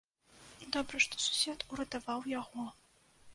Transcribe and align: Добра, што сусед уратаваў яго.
Добра, 0.75 1.01
што 1.05 1.19
сусед 1.25 1.67
уратаваў 1.75 2.25
яго. 2.41 2.67